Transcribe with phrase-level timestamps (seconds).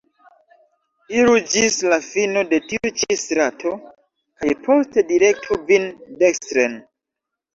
[1.17, 5.85] Iru ĝis la fino de tiu ĉi strato kaj poste direktu vin
[6.25, 6.75] dekstren.